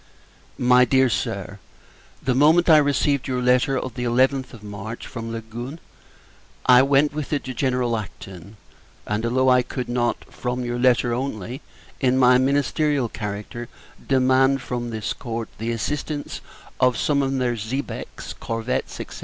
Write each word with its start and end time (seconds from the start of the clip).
MY 0.57 0.85
DEAR 0.85 1.09
SIR, 1.11 1.59
The 2.23 2.33
moment 2.33 2.71
I 2.71 2.77
received 2.77 3.27
your 3.27 3.39
letter 3.39 3.77
of 3.77 3.93
the 3.93 4.03
11th 4.03 4.51
of 4.51 4.63
March 4.63 5.05
from 5.05 5.31
Leghorn, 5.31 5.79
I 6.65 6.81
went 6.81 7.13
with 7.13 7.31
it 7.31 7.43
to 7.43 7.53
General 7.53 7.95
Acton: 7.95 8.57
and, 9.05 9.23
although 9.23 9.49
I 9.49 9.61
could 9.61 9.87
not, 9.87 10.25
from 10.33 10.65
your 10.65 10.79
letter 10.79 11.13
only, 11.13 11.61
in 11.99 12.17
my 12.17 12.39
Ministerial 12.39 13.09
character, 13.09 13.69
demand 14.07 14.63
from 14.63 14.89
this 14.89 15.13
Court 15.13 15.49
the 15.59 15.69
assistance 15.69 16.41
of 16.79 16.97
some 16.97 17.21
of 17.21 17.33
their 17.37 17.55
xebecs, 17.55 18.33
corvettes, 18.39 18.95
&c. 18.95 19.05